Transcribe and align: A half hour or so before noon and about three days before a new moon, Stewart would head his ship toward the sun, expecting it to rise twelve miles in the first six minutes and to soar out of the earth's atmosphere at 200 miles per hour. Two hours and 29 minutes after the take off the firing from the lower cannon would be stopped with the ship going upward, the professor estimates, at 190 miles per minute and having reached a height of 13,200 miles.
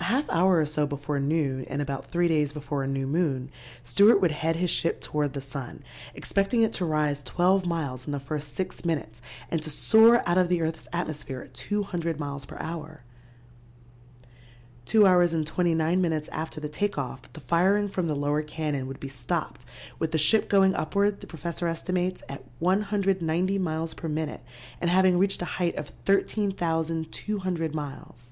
A 0.00 0.08
half 0.18 0.28
hour 0.28 0.58
or 0.58 0.66
so 0.66 0.86
before 0.86 1.18
noon 1.18 1.64
and 1.64 1.80
about 1.80 2.06
three 2.10 2.28
days 2.28 2.52
before 2.52 2.82
a 2.82 2.86
new 2.88 3.06
moon, 3.06 3.50
Stewart 3.84 4.20
would 4.20 4.32
head 4.32 4.56
his 4.56 4.68
ship 4.68 5.00
toward 5.00 5.32
the 5.32 5.40
sun, 5.40 5.82
expecting 6.14 6.62
it 6.62 6.72
to 6.74 6.84
rise 6.84 7.22
twelve 7.22 7.64
miles 7.64 8.04
in 8.04 8.12
the 8.12 8.20
first 8.20 8.54
six 8.54 8.84
minutes 8.84 9.20
and 9.50 9.62
to 9.62 9.70
soar 9.70 10.28
out 10.28 10.36
of 10.36 10.48
the 10.48 10.60
earth's 10.60 10.88
atmosphere 10.92 11.40
at 11.40 11.54
200 11.54 12.20
miles 12.20 12.44
per 12.44 12.56
hour. 12.60 13.02
Two 14.84 15.06
hours 15.06 15.32
and 15.32 15.46
29 15.46 16.00
minutes 16.00 16.28
after 16.30 16.60
the 16.60 16.68
take 16.68 16.98
off 16.98 17.32
the 17.32 17.40
firing 17.40 17.88
from 17.88 18.06
the 18.06 18.16
lower 18.16 18.42
cannon 18.42 18.86
would 18.86 19.00
be 19.00 19.08
stopped 19.08 19.64
with 19.98 20.12
the 20.12 20.18
ship 20.18 20.50
going 20.50 20.74
upward, 20.74 21.20
the 21.20 21.26
professor 21.26 21.66
estimates, 21.66 22.22
at 22.28 22.44
190 22.58 23.58
miles 23.58 23.94
per 23.94 24.08
minute 24.08 24.42
and 24.82 24.90
having 24.90 25.18
reached 25.18 25.40
a 25.40 25.44
height 25.56 25.76
of 25.76 25.88
13,200 26.04 27.74
miles. 27.74 28.30